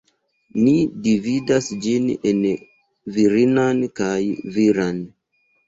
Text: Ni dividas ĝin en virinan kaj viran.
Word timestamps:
Ni 0.61 0.71
dividas 1.07 1.67
ĝin 1.83 2.09
en 2.33 2.41
virinan 3.19 3.85
kaj 4.03 4.11
viran. 4.59 5.07